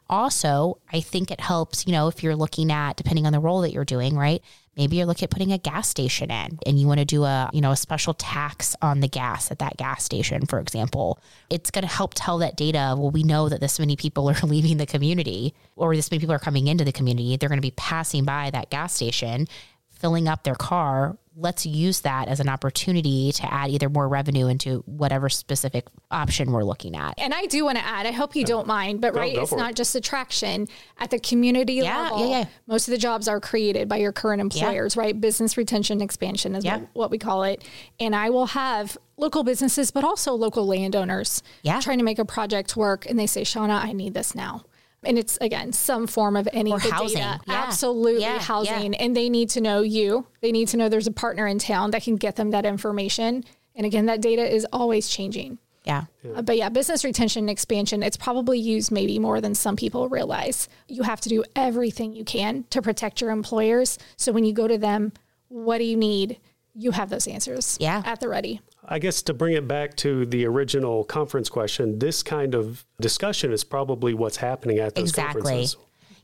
[0.10, 3.62] Also, I think it helps, you know, if you're looking at depending on the role
[3.62, 4.42] that you're doing, right?
[4.78, 7.50] Maybe you're looking at putting a gas station in and you want to do a,
[7.52, 11.20] you know, a special tax on the gas at that gas station, for example.
[11.50, 12.96] It's going to help tell that data.
[12.98, 16.36] Well, we know that this many people are leaving the community or this many people
[16.36, 17.36] are coming into the community.
[17.36, 19.48] They're going to be passing by that gas station
[19.90, 24.48] filling up their car, let's use that as an opportunity to add either more revenue
[24.48, 27.14] into whatever specific option we're looking at.
[27.20, 29.72] And I do want to add, I hope you don't mind, but right, it's not
[29.72, 29.76] it.
[29.76, 32.30] just attraction at the community yeah, level.
[32.30, 32.46] Yeah, yeah.
[32.66, 35.02] Most of the jobs are created by your current employers, yeah.
[35.04, 35.22] right?
[35.22, 36.78] Business retention expansion is yeah.
[36.78, 37.64] what, what we call it.
[38.00, 41.80] And I will have local businesses, but also local landowners yeah.
[41.80, 43.06] trying to make a project work.
[43.06, 44.66] And they say, Shawna, I need this now
[45.04, 47.20] and it's again some form of any or housing.
[47.20, 47.38] Yeah.
[47.48, 48.94] Absolutely yeah, housing.
[48.94, 49.04] Yeah.
[49.04, 50.28] And they need to know you.
[50.42, 53.44] They need to know there's a partner in town that can get them that information.
[53.76, 55.60] And again, that data is always changing.
[55.86, 56.06] Yeah.
[56.36, 60.10] Uh, but yeah, business retention and expansion, it's probably used maybe more than some people
[60.10, 60.68] realize.
[60.90, 63.98] You have to do everything you can to protect your employers.
[64.18, 65.14] So when you go to them,
[65.48, 66.40] what do you need?
[66.78, 68.04] You have those answers yeah.
[68.06, 68.62] at the ready.
[68.86, 73.52] I guess to bring it back to the original conference question, this kind of discussion
[73.52, 75.42] is probably what's happening at those exactly.
[75.42, 75.78] conferences.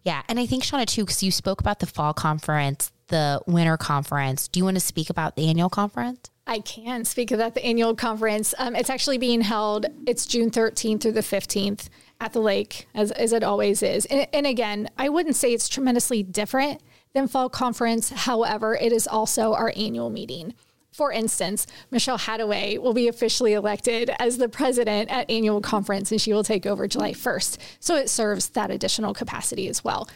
[0.03, 0.21] Yeah.
[0.27, 4.47] And I think, Shawna, too, because you spoke about the fall conference, the winter conference.
[4.47, 6.29] Do you want to speak about the annual conference?
[6.45, 8.53] I can speak about the annual conference.
[8.57, 11.87] Um, it's actually being held, it's June 13th through the 15th
[12.19, 14.05] at the lake, as, as it always is.
[14.07, 16.81] And, and again, I wouldn't say it's tremendously different
[17.13, 18.09] than fall conference.
[18.09, 20.53] However, it is also our annual meeting.
[20.91, 26.21] For instance, Michelle Hataway will be officially elected as the president at annual conference and
[26.21, 27.57] she will take over July 1st.
[27.79, 30.07] So it serves that additional capacity as well.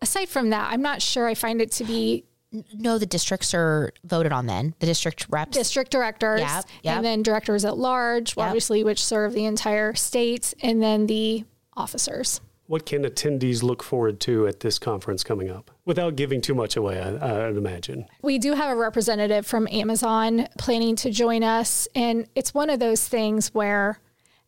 [0.00, 2.24] Aside from that, I'm not sure I find it to be
[2.72, 4.74] no, the districts are voted on then.
[4.78, 5.56] The district reps.
[5.56, 6.40] District directors.
[6.40, 6.96] Yep, yep.
[6.96, 8.46] And then directors at large, yep.
[8.46, 11.44] obviously, which serve the entire state, and then the
[11.76, 12.40] officers.
[12.66, 15.70] What can attendees look forward to at this conference coming up?
[15.84, 18.06] Without giving too much away, I, I'd imagine.
[18.22, 21.86] We do have a representative from Amazon planning to join us.
[21.94, 24.00] And it's one of those things where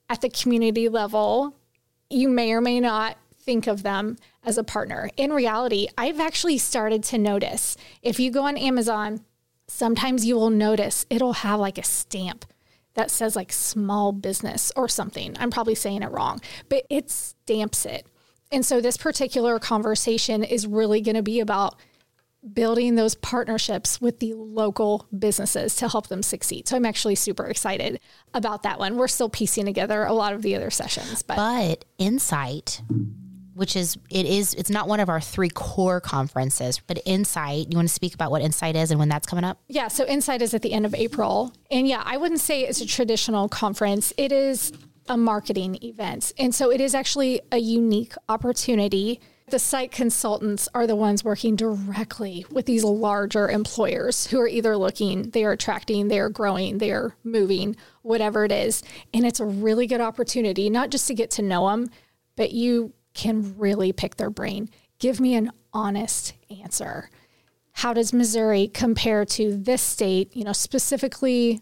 [0.08, 1.54] at the community level,
[2.08, 5.10] you may or may not think of them as a partner.
[5.16, 9.20] In reality, I've actually started to notice if you go on Amazon,
[9.68, 12.46] sometimes you will notice it'll have like a stamp
[12.96, 15.36] that says like small business or something.
[15.38, 18.06] I'm probably saying it wrong, but it stamps it.
[18.50, 21.76] And so this particular conversation is really going to be about
[22.52, 26.68] building those partnerships with the local businesses to help them succeed.
[26.68, 28.00] So I'm actually super excited
[28.34, 28.96] about that one.
[28.96, 32.82] We're still piecing together a lot of the other sessions, but, but Insight
[33.56, 37.76] which is it is it's not one of our three core conferences but insight you
[37.76, 39.58] want to speak about what insight is and when that's coming up?
[39.68, 41.52] Yeah so insight is at the end of april.
[41.70, 44.12] And yeah i wouldn't say it's a traditional conference.
[44.16, 44.72] It is
[45.08, 46.32] a marketing event.
[46.38, 49.20] And so it is actually a unique opportunity.
[49.48, 54.76] The site consultants are the ones working directly with these larger employers who are either
[54.76, 58.82] looking, they are attracting, they are growing, they are moving, whatever it is.
[59.14, 61.90] And it's a really good opportunity, not just to get to know them,
[62.36, 64.70] but you can really pick their brain.
[64.98, 67.10] Give me an honest answer.
[67.72, 71.60] How does Missouri compare to this state, you know, specifically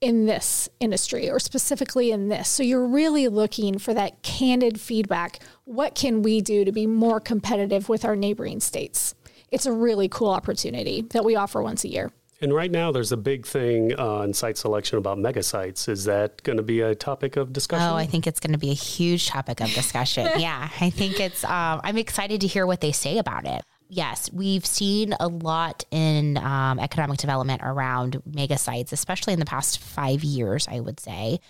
[0.00, 2.48] in this industry or specifically in this?
[2.48, 5.40] So you're really looking for that candid feedback.
[5.64, 9.14] What can we do to be more competitive with our neighboring states?
[9.52, 12.10] It's a really cool opportunity that we offer once a year.
[12.42, 15.88] And right now, there's a big thing on site selection about mega sites.
[15.88, 17.86] Is that going to be a topic of discussion?
[17.86, 20.26] Oh, I think it's going to be a huge topic of discussion.
[20.38, 21.44] yeah, I think it's.
[21.44, 23.62] Um, I'm excited to hear what they say about it.
[23.90, 29.44] Yes, we've seen a lot in um, economic development around mega sites, especially in the
[29.44, 30.66] past five years.
[30.66, 31.40] I would say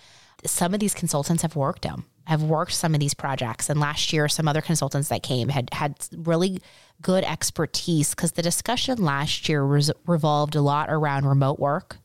[0.45, 3.69] some of these consultants have worked them have worked some of these projects.
[3.69, 6.61] And last year, some other consultants that came had had really
[7.01, 11.97] good expertise because the discussion last year was revolved a lot around remote work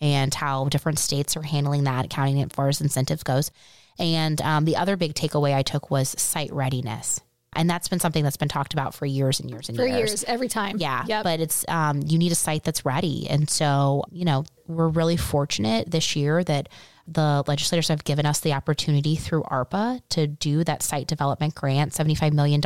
[0.00, 3.50] and how different states are handling that, accounting as far as incentives goes.
[3.98, 7.20] And um, the other big takeaway I took was site readiness.
[7.56, 9.94] And that's been something that's been talked about for years and years and for years.
[9.94, 10.76] For years, every time.
[10.78, 11.04] Yeah.
[11.06, 11.24] Yep.
[11.24, 13.28] But it's, um, you need a site that's ready.
[13.30, 16.68] And so, you know, we're really fortunate this year that
[17.06, 21.92] the legislators have given us the opportunity through ARPA to do that site development grant,
[21.92, 22.62] $75 million.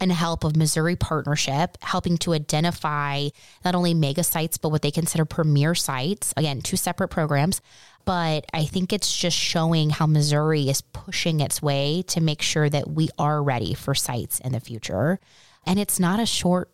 [0.00, 3.28] and help of Missouri Partnership, helping to identify
[3.62, 6.32] not only mega sites, but what they consider premier sites.
[6.36, 7.60] Again, two separate programs.
[8.04, 12.68] But I think it's just showing how Missouri is pushing its way to make sure
[12.68, 15.20] that we are ready for sites in the future.
[15.66, 16.70] And it's not a short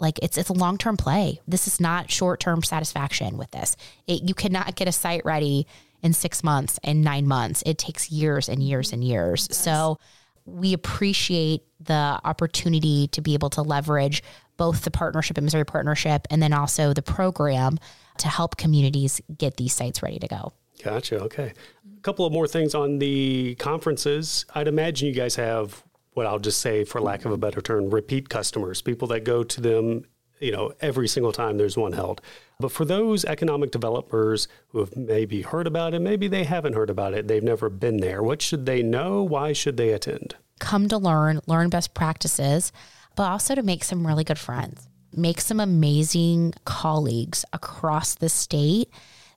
[0.00, 1.40] like it's it's a long term play.
[1.46, 3.76] This is not short term satisfaction with this.
[4.06, 5.66] It, you cannot get a site ready
[6.04, 7.62] in six months and nine months.
[7.66, 9.48] It takes years and years and years.
[9.50, 9.98] So
[10.44, 14.22] we appreciate the opportunity to be able to leverage
[14.56, 17.78] both the partnership and Missouri Partnership and then also the program
[18.18, 20.52] to help communities get these sites ready to go.
[20.82, 21.20] Gotcha.
[21.22, 21.52] Okay.
[21.96, 24.44] A couple of more things on the conferences.
[24.54, 27.90] I'd imagine you guys have what I'll just say, for lack of a better term,
[27.90, 30.04] repeat customers, people that go to them,
[30.40, 32.20] you know, every single time there's one held.
[32.60, 36.90] But for those economic developers who have maybe heard about it, maybe they haven't heard
[36.90, 39.22] about it, they've never been there, what should they know?
[39.22, 40.36] Why should they attend?
[40.60, 42.72] Come to learn, learn best practices,
[43.16, 48.88] but also to make some really good friends, make some amazing colleagues across the state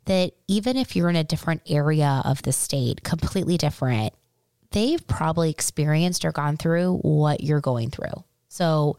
[0.05, 4.13] that even if you're in a different area of the state, completely different,
[4.71, 8.23] they've probably experienced or gone through what you're going through.
[8.47, 8.97] So,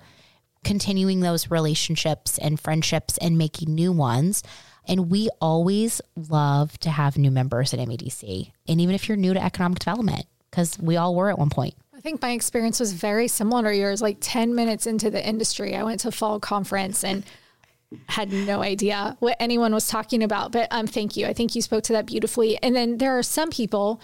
[0.69, 4.43] continuing those relationships and friendships and making new ones.
[4.87, 8.53] And we always love to have new members at MEDC.
[8.69, 11.75] And even if you're new to economic development, because we all were at one point.
[11.97, 14.03] I think my experience was very similar to yours.
[14.03, 17.25] Like 10 minutes into the industry, I went to fall conference and
[18.07, 20.53] had no idea what anyone was talking about.
[20.53, 21.27] But um, thank you.
[21.27, 22.63] I think you spoke to that beautifully.
[22.63, 24.03] And then there are some people,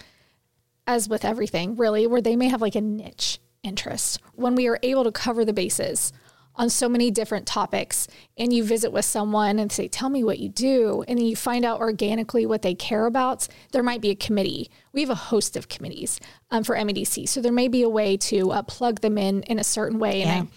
[0.87, 4.19] as with everything, really, where they may have like a niche interest.
[4.33, 6.11] When we are able to cover the bases
[6.57, 10.39] on so many different topics, and you visit with someone and say, Tell me what
[10.39, 14.09] you do, and then you find out organically what they care about, there might be
[14.09, 14.69] a committee.
[14.93, 16.19] We have a host of committees
[16.51, 17.27] um, for MEDC.
[17.27, 20.21] So there may be a way to uh, plug them in in a certain way.
[20.23, 20.47] And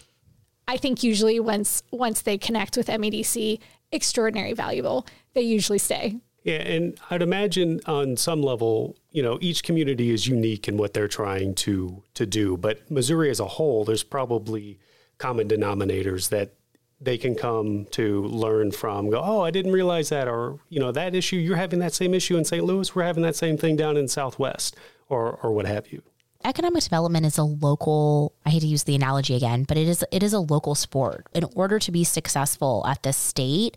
[0.68, 3.58] I, I think usually once once they connect with MEDC,
[3.92, 5.06] extraordinary valuable.
[5.34, 6.16] They usually stay.
[6.44, 10.94] Yeah, and I'd imagine on some level, you know, each community is unique in what
[10.94, 12.56] they're trying to to do.
[12.56, 14.78] But Missouri as a whole, there's probably
[15.18, 16.54] common denominators that
[17.00, 19.10] they can come to learn from.
[19.10, 21.36] Go, oh, I didn't realize that, or you know, that issue.
[21.36, 22.64] You're having that same issue in St.
[22.64, 22.94] Louis.
[22.94, 24.76] We're having that same thing down in Southwest,
[25.08, 26.02] or or what have you
[26.44, 30.04] economic development is a local i hate to use the analogy again but it is
[30.12, 33.76] it is a local sport in order to be successful at the state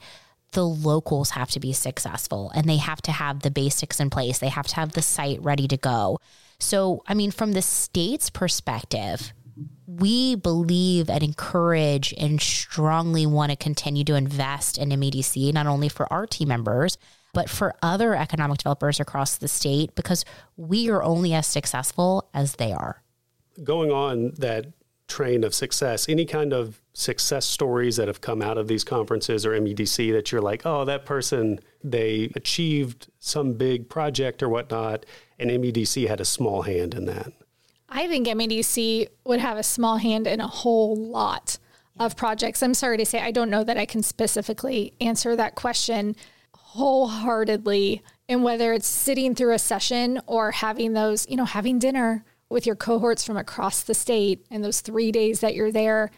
[0.52, 4.38] the locals have to be successful and they have to have the basics in place
[4.38, 6.20] they have to have the site ready to go
[6.60, 9.34] so i mean from the state's perspective
[10.00, 15.90] we believe and encourage and strongly want to continue to invest in MEDC, not only
[15.90, 16.98] for our team members,
[17.34, 20.26] but for other economic developers across the state because
[20.58, 23.04] we are only as successful as they are.
[23.64, 24.68] Going on that
[25.08, 29.46] train of success, any kind of success stories that have come out of these conferences
[29.46, 35.06] or MEDC that you're like, oh, that person, they achieved some big project or whatnot,
[35.38, 37.34] and MEDC had a small hand in that?
[37.94, 41.60] I think MEDC would have a small hand in a whole lot
[42.00, 42.64] of projects.
[42.64, 46.16] I'm sorry to say, I don't know that I can specifically answer that question
[46.54, 52.24] wholeheartedly and whether it's sitting through a session or having those, you know, having dinner
[52.50, 56.12] with your cohorts from across the state and those three days that you're there,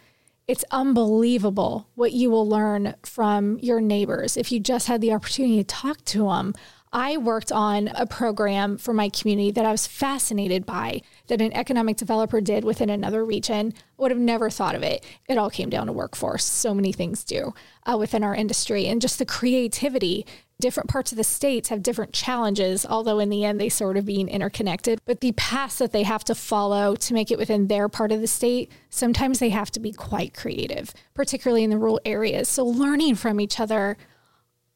[0.47, 5.57] it's unbelievable what you will learn from your neighbors if you just had the opportunity
[5.57, 6.53] to talk to them.
[6.91, 11.53] I worked on a program for my community that I was fascinated by that an
[11.53, 13.73] economic developer did within another region.
[13.97, 15.05] Would have never thought of it.
[15.29, 16.43] It all came down to workforce.
[16.43, 17.53] So many things do
[17.85, 20.25] uh, within our industry and just the creativity.
[20.59, 24.05] Different parts of the states have different challenges, although in the end they sort of
[24.05, 24.99] being interconnected.
[25.05, 28.21] But the paths that they have to follow to make it within their part of
[28.21, 32.49] the state, sometimes they have to be quite creative, particularly in the rural areas.
[32.49, 33.97] So learning from each other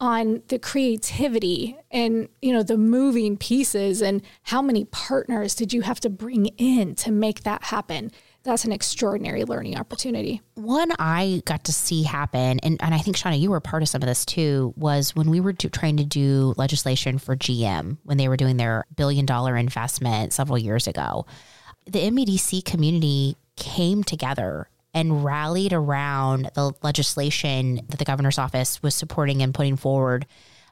[0.00, 5.82] on the creativity and you know the moving pieces and how many partners did you
[5.82, 8.10] have to bring in to make that happen?
[8.44, 10.40] That's an extraordinary learning opportunity.
[10.54, 13.88] One i got to see happen and, and i think Shawna you were part of
[13.88, 17.98] some of this too was when we were do, trying to do legislation for gm
[18.04, 21.26] when they were doing their billion dollar investment several years ago.
[21.86, 28.96] The medc community came together and rallied around the legislation that the governor's office was
[28.96, 30.26] supporting and putting forward.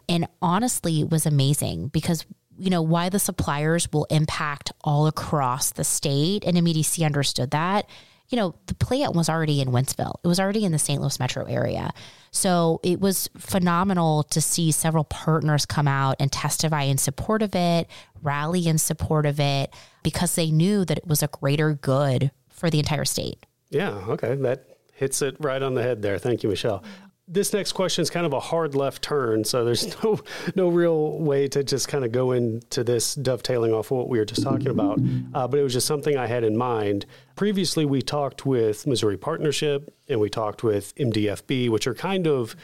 [0.08, 2.26] And honestly, it was amazing because
[2.58, 7.88] you know why the suppliers will impact all across the state and MEDC understood that.
[8.28, 10.16] You know, the plant was already in Wentzville.
[10.24, 11.00] It was already in the St.
[11.00, 11.92] Louis metro area.
[12.32, 17.54] So it was phenomenal to see several partners come out and testify in support of
[17.54, 17.86] it,
[18.20, 19.72] rally in support of it,
[20.02, 24.34] because they knew that it was a greater good for the entire state Yeah, okay.
[24.36, 24.64] That
[24.94, 26.18] hits it right on the head there.
[26.18, 26.82] Thank you, Michelle.
[27.28, 30.20] This next question is kind of a hard left turn, so there's no
[30.54, 34.24] no real way to just kind of go into this dovetailing off what we were
[34.24, 35.00] just talking about.
[35.34, 37.04] Uh, but it was just something I had in mind.
[37.34, 42.54] Previously, we talked with Missouri Partnership and we talked with MDFB, which are kind of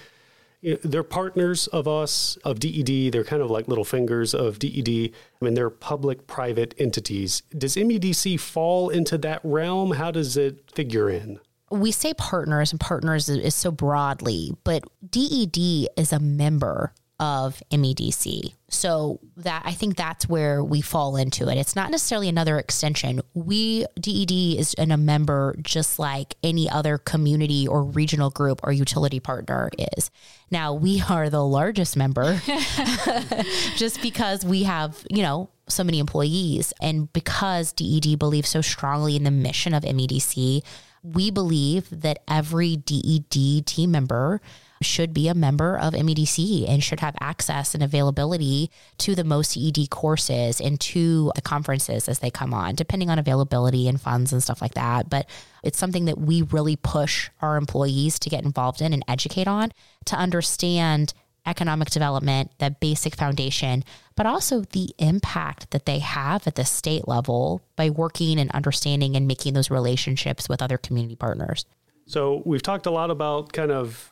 [0.62, 3.12] they're partners of us of DED.
[3.12, 4.88] They're kind of like little fingers of DED.
[4.88, 7.42] I mean, they're public-private entities.
[7.56, 9.92] Does MEDC fall into that realm?
[9.92, 11.40] How does it figure in?
[11.72, 16.92] we say partners and partners is so broadly, but DED is a member
[17.22, 18.52] of MEDC.
[18.68, 21.56] So that I think that's where we fall into it.
[21.56, 23.20] It's not necessarily another extension.
[23.32, 28.72] We DED is in a member just like any other community or regional group or
[28.72, 30.10] utility partner is.
[30.50, 32.40] Now we are the largest member
[33.76, 39.14] just because we have, you know, so many employees and because DED believes so strongly
[39.14, 40.62] in the mission of MEDC
[41.04, 44.40] we believe that every DED team member
[44.82, 49.54] should be a member of MEDC and should have access and availability to the most
[49.54, 54.32] DED courses and to the conferences as they come on, depending on availability and funds
[54.32, 55.08] and stuff like that.
[55.08, 55.28] But
[55.62, 59.72] it's something that we really push our employees to get involved in and educate on
[60.06, 61.14] to understand
[61.44, 67.08] economic development, that basic foundation, but also the impact that they have at the state
[67.08, 71.66] level by working and understanding and making those relationships with other community partners.
[72.06, 74.11] So we've talked a lot about kind of,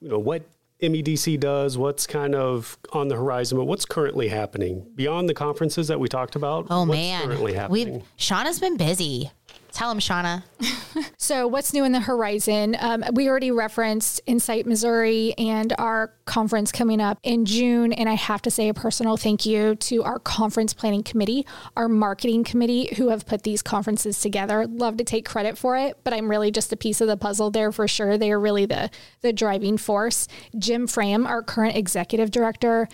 [0.00, 0.42] you know, what
[0.82, 5.88] MEDC does, what's kind of on the horizon, but what's currently happening beyond the conferences
[5.88, 6.66] that we talked about.
[6.68, 7.92] Oh what's man, currently happening?
[7.94, 9.30] we've Shawna's been busy.
[9.72, 10.42] Tell him, Shauna.
[11.26, 12.76] So, what's new in the horizon?
[12.78, 17.92] Um, we already referenced Insight Missouri and our conference coming up in June.
[17.92, 21.44] And I have to say a personal thank you to our conference planning committee,
[21.76, 24.68] our marketing committee, who have put these conferences together.
[24.68, 27.50] Love to take credit for it, but I'm really just a piece of the puzzle
[27.50, 28.16] there for sure.
[28.16, 28.88] They are really the,
[29.22, 30.28] the driving force.
[30.56, 32.86] Jim Frame, our current executive director,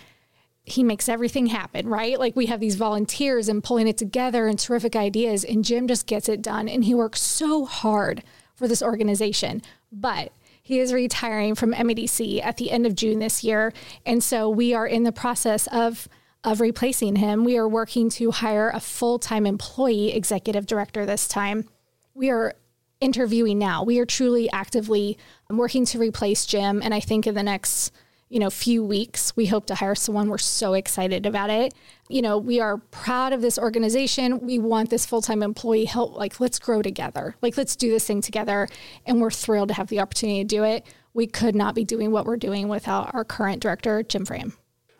[0.65, 2.17] he makes everything happen, right?
[2.17, 6.07] Like we have these volunteers and pulling it together and terrific ideas, and Jim just
[6.07, 6.69] gets it done.
[6.69, 8.23] And he works so hard
[8.55, 9.61] for this organization.
[9.91, 13.73] But he is retiring from MEDC at the end of June this year.
[14.05, 16.07] And so we are in the process of
[16.45, 17.45] of replacing him.
[17.45, 21.69] We are working to hire a full-time employee executive director this time.
[22.13, 22.55] We are
[22.99, 23.83] interviewing now.
[23.83, 25.17] We are truly actively
[25.49, 26.81] working to replace Jim.
[26.83, 27.93] And I think in the next
[28.29, 29.35] you know, few weeks.
[29.35, 30.29] We hope to hire someone.
[30.29, 31.73] We're so excited about it.
[32.09, 34.39] You know, we are proud of this organization.
[34.39, 36.15] We want this full-time employee help.
[36.15, 37.35] Like, let's grow together.
[37.41, 38.67] Like, let's do this thing together.
[39.05, 40.85] And we're thrilled to have the opportunity to do it.
[41.13, 44.53] We could not be doing what we're doing without our current director, Jim Frame.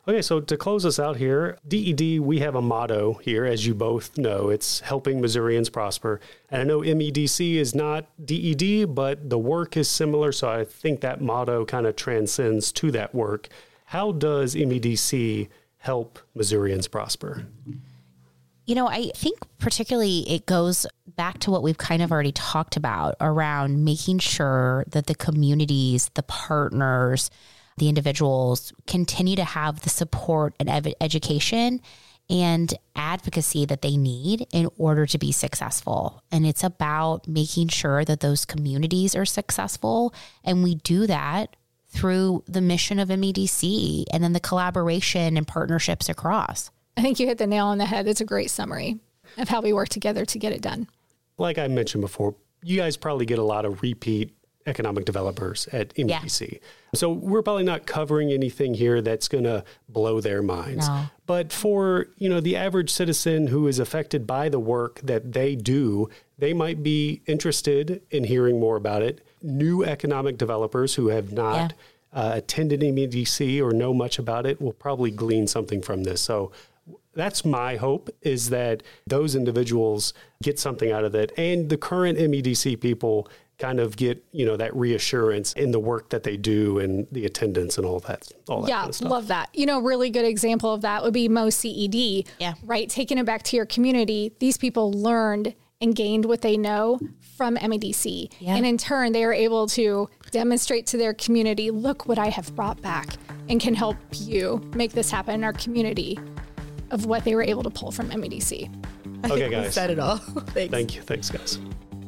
[0.06, 3.74] Okay, so to close us out here, DED, we have a motto here, as you
[3.74, 4.50] both know.
[4.50, 6.20] It's helping Missourians prosper.
[6.52, 10.34] And I know MEDC is not DED, but the work is similar.
[10.34, 13.48] So I think that motto kind of transcends to that work.
[13.86, 15.48] How does MEDC
[15.78, 17.46] help Missourians prosper?
[18.66, 20.86] You know, I think particularly it goes
[21.16, 26.10] back to what we've kind of already talked about around making sure that the communities,
[26.16, 27.30] the partners,
[27.78, 31.82] the individuals continue to have the support and ev- education
[32.30, 36.24] and advocacy that they need in order to be successful.
[36.32, 40.14] And it's about making sure that those communities are successful.
[40.44, 41.56] And we do that
[41.88, 46.72] through the mission of MEDC and then the collaboration and partnerships across.
[46.98, 48.08] I think you hit the nail on the head.
[48.08, 49.00] It's a great summary
[49.38, 50.88] of how we work together to get it done.
[51.38, 54.34] Like I mentioned before, you guys probably get a lot of repeat
[54.66, 56.52] economic developers at MEDC.
[56.52, 56.58] Yeah.
[56.96, 60.88] So we're probably not covering anything here that's going to blow their minds.
[60.88, 61.06] No.
[61.26, 65.56] But for, you know, the average citizen who is affected by the work that they
[65.56, 69.26] do, they might be interested in hearing more about it.
[69.42, 71.74] New economic developers who have not
[72.14, 72.20] yeah.
[72.20, 76.22] uh, attended MEDC or know much about it will probably glean something from this.
[76.22, 76.52] So
[77.16, 82.18] that's my hope is that those individuals get something out of it and the current
[82.18, 83.28] MEDC people
[83.60, 87.26] kind of get you know that reassurance in the work that they do and the
[87.26, 89.12] attendance and all that all that yeah kind of stuff.
[89.12, 93.18] love that you know really good example of that would be MoCED yeah right taking
[93.18, 96.98] it back to your community these people learned and gained what they know
[97.36, 98.32] from MEDC.
[98.40, 98.56] Yeah.
[98.56, 102.56] And in turn, they are able to demonstrate to their community look what I have
[102.56, 103.10] brought back
[103.50, 106.18] and can help you make this happen in our community
[106.90, 108.74] of what they were able to pull from MEDC.
[109.30, 109.74] Okay, guys.
[109.74, 110.18] said it all.
[110.54, 110.72] Thanks.
[110.72, 111.02] Thank you.
[111.02, 111.60] Thanks, guys.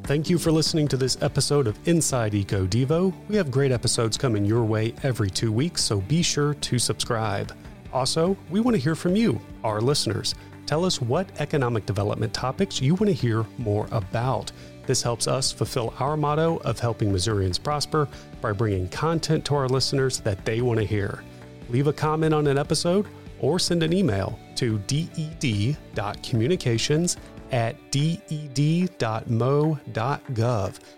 [0.06, 3.12] Thank you for listening to this episode of Inside EcoDevo.
[3.28, 7.52] We have great episodes coming your way every two weeks, so be sure to subscribe.
[7.92, 10.36] Also, we want to hear from you, our listeners.
[10.68, 14.52] Tell us what economic development topics you want to hear more about.
[14.86, 18.08] This helps us fulfill our motto of helping Missourians prosper
[18.42, 21.24] by bringing content to our listeners that they want to hear.
[21.70, 23.08] Leave a comment on an episode
[23.40, 27.18] or send an email to ded.communications
[27.52, 29.00] at ded.mo.gov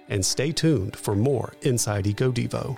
[0.09, 2.77] and stay tuned for more Inside EcoDevo.